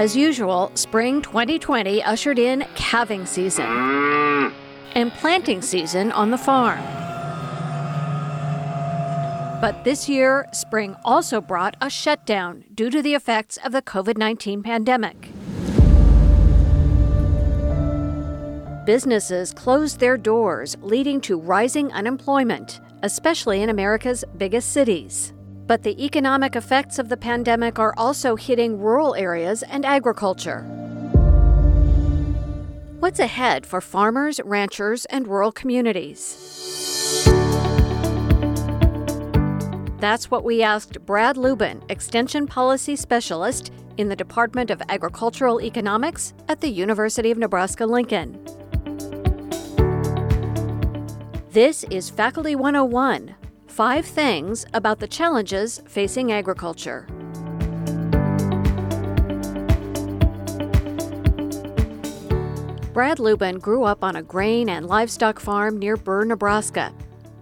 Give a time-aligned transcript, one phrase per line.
[0.00, 3.66] As usual, spring 2020 ushered in calving season
[4.94, 6.80] and planting season on the farm.
[9.60, 14.16] But this year, spring also brought a shutdown due to the effects of the COVID
[14.16, 15.28] 19 pandemic.
[18.86, 25.34] Businesses closed their doors, leading to rising unemployment, especially in America's biggest cities.
[25.70, 30.62] But the economic effects of the pandemic are also hitting rural areas and agriculture.
[32.98, 37.22] What's ahead for farmers, ranchers, and rural communities?
[40.00, 46.34] That's what we asked Brad Lubben, Extension Policy Specialist in the Department of Agricultural Economics
[46.48, 48.44] at the University of Nebraska Lincoln.
[51.52, 53.36] This is Faculty 101
[53.80, 57.06] Five Things About the Challenges Facing Agriculture.
[62.92, 66.92] Brad Lubben grew up on a grain and livestock farm near Burr, Nebraska.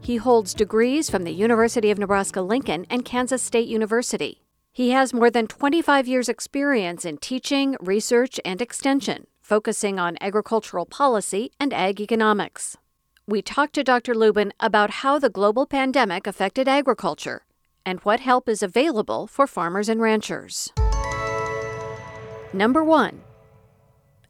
[0.00, 4.40] He holds degrees from the University of Nebraska Lincoln and Kansas State University.
[4.72, 10.86] He has more than 25 years' experience in teaching, research, and extension, focusing on agricultural
[10.86, 12.78] policy and ag economics.
[13.28, 14.14] We talked to Dr.
[14.14, 17.46] Lubben about how the global pandemic affected agriculture
[17.86, 20.72] and what help is available for farmers and ranchers.
[22.52, 23.22] Number one,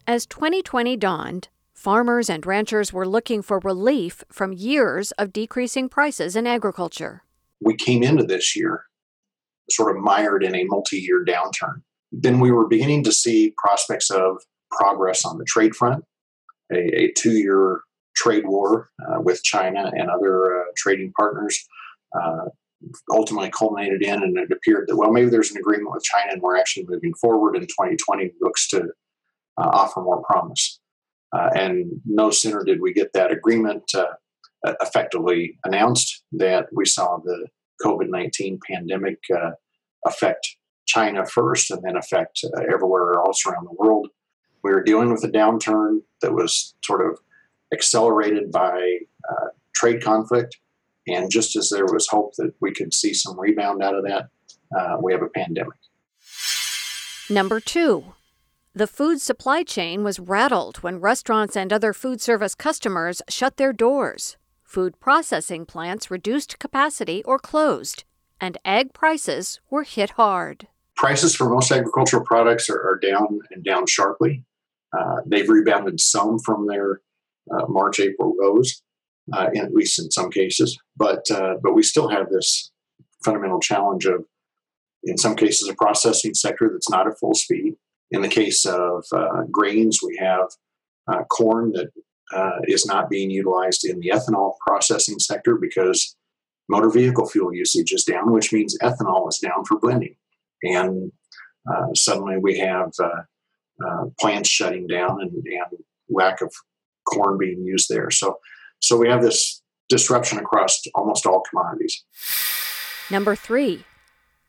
[0.07, 6.37] as 2020 dawned, farmers and ranchers were looking for relief from years of decreasing prices
[6.37, 7.23] in agriculture.
[7.63, 8.85] We came into this year
[9.70, 11.81] sort of mired in a multi year downturn.
[12.13, 16.05] Then we were beginning to see prospects of progress on the trade front,
[16.70, 17.81] a, a two year
[18.14, 21.66] trade war uh, with China and other uh, trading partners.
[22.18, 22.46] Uh,
[23.12, 26.42] ultimately culminated in, and it appeared that, well, maybe there's an agreement with China and
[26.42, 28.80] we're actually moving forward, and 2020 looks to
[29.56, 30.80] uh, offer more promise.
[31.33, 33.84] And no sooner did we get that agreement
[34.80, 37.46] effectively announced that we saw the
[37.84, 39.18] COVID 19 pandemic
[40.05, 40.56] affect
[40.86, 44.08] China first and then affect uh, everywhere else around the world.
[44.62, 47.18] We were dealing with a downturn that was sort of
[47.72, 50.58] accelerated by uh, trade conflict.
[51.06, 54.28] And just as there was hope that we could see some rebound out of that,
[54.77, 55.78] uh, we have a pandemic.
[57.28, 58.14] Number two,
[58.74, 63.72] the food supply chain was rattled when restaurants and other food service customers shut their
[63.72, 64.36] doors.
[64.64, 68.04] Food processing plants reduced capacity or closed,
[68.40, 70.68] and ag prices were hit hard.
[70.96, 74.44] Prices for most agricultural products are, are down and down sharply.
[74.98, 77.02] Uh, they've rebounded some from their
[77.69, 78.83] March April lows,
[79.33, 82.70] uh, at least in some cases, but uh, but we still have this
[83.25, 84.25] fundamental challenge of,
[85.05, 87.75] in some cases, a processing sector that's not at full speed
[88.13, 90.51] in the case of uh, grains, we have
[91.11, 91.89] uh, corn that
[92.33, 96.14] uh, is not being utilized in the ethanol processing sector because
[96.69, 100.14] motor vehicle fuel usage is down, which means ethanol is down for blending.
[100.63, 101.11] And
[101.70, 103.23] uh, suddenly we have uh,
[103.85, 106.52] uh, plants shutting down and, and lack of
[107.05, 108.11] corn being used there.
[108.11, 108.39] So,
[108.80, 112.05] so we have this disruption across almost all commodities.
[113.11, 113.85] Number three,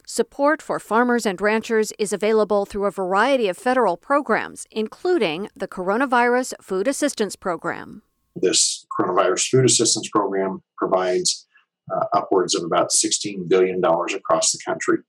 [0.06, 5.68] Support for farmers and ranchers is available through a variety of federal programs, including the
[5.68, 8.04] Coronavirus Food Assistance Program.
[8.36, 11.48] This Coronavirus Food Assistance Program provides
[11.92, 15.00] uh, upwards of about $16 billion across the country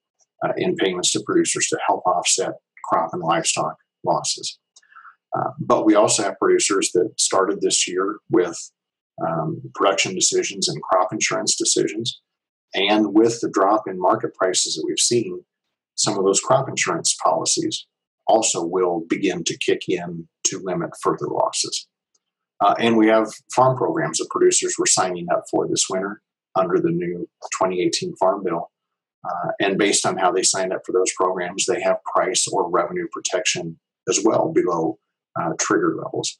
[0.45, 2.53] uh, in payments to producers to help offset
[2.85, 4.59] crop and livestock losses.
[5.37, 8.57] Uh, but we also have producers that started this year with
[9.27, 12.21] um, production decisions and crop insurance decisions
[12.75, 15.45] and with the drop in market prices that we've seen,
[15.95, 17.87] some of those crop insurance policies
[18.27, 21.87] also will begin to kick in to limit further losses.
[22.61, 26.21] Uh, and we have farm programs that producers were signing up for this winter
[26.57, 27.29] under the new
[27.61, 28.71] 2018 Farm Bill.
[29.25, 32.71] Uh, and based on how they signed up for those programs, they have price or
[32.71, 34.99] revenue protection as well below
[35.41, 36.39] uh, trigger levels.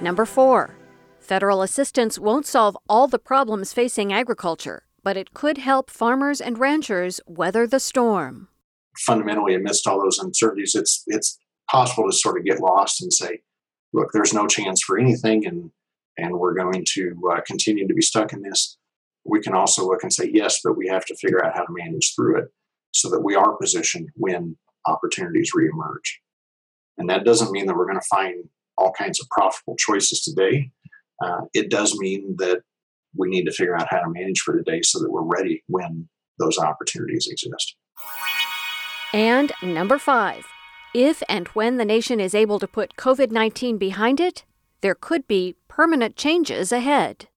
[0.00, 0.74] Number four,
[1.22, 6.58] Federal assistance won't solve all the problems facing agriculture, but it could help farmers and
[6.58, 8.48] ranchers weather the storm.
[8.98, 11.38] Fundamentally, amidst all those uncertainties, it's it's
[11.70, 13.42] possible to sort of get lost and say,
[13.92, 15.70] "Look, there's no chance for anything," and
[16.18, 18.76] and we're going to uh, continue to be stuck in this.
[19.24, 21.72] We can also look and say, "Yes, but we have to figure out how to
[21.72, 22.48] manage through it
[22.94, 24.56] so that we are positioned when
[24.86, 26.18] opportunities reemerge."
[26.98, 28.44] And that doesn't mean that we're going to find
[28.78, 30.70] all kinds of profitable choices today
[31.22, 32.62] uh, it does mean that
[33.16, 36.08] we need to figure out how to manage for today so that we're ready when
[36.38, 37.76] those opportunities exist.
[39.12, 40.46] And number five,
[40.94, 44.44] If and when the nation is able to put COVID 19 behind it,
[44.80, 47.28] there could be permanent changes ahead.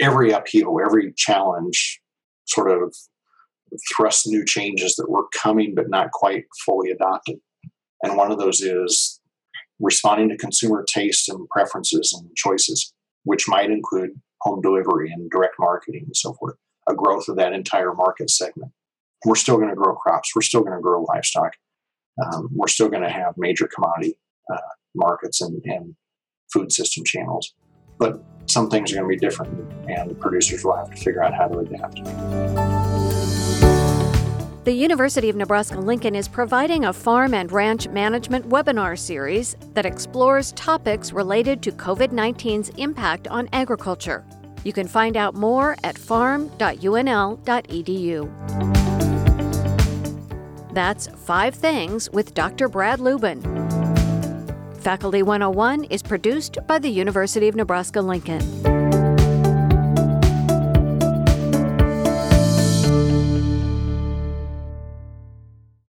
[0.00, 2.00] Every upheaval, every challenge
[2.46, 2.94] sort of
[3.94, 7.36] thrusts new changes that were coming but not quite fully adopted.
[8.02, 9.20] And one of those is
[9.80, 12.92] responding to consumer tastes and preferences and choices,
[13.24, 14.10] which might include
[14.42, 16.56] home delivery and direct marketing and so forth,
[16.88, 18.72] a growth of that entire market segment.
[19.24, 21.54] We're still going to grow crops, we're still going to grow livestock,
[22.22, 24.18] um, we're still going to have major commodity
[24.52, 24.58] uh,
[24.94, 25.96] markets and, and
[26.52, 27.54] food system channels.
[27.98, 29.52] But some things are going to be different,
[29.88, 33.35] and the producers will have to figure out how to adapt.
[34.66, 39.86] The University of Nebraska Lincoln is providing a farm and ranch management webinar series that
[39.86, 44.24] explores topics related to COVID 19's impact on agriculture.
[44.64, 46.64] You can find out more at farm.unl.edu.
[50.74, 52.68] That's Five Things with Dr.
[52.68, 53.44] Brad Lubben.
[54.80, 58.75] Faculty 101 is produced by the University of Nebraska Lincoln.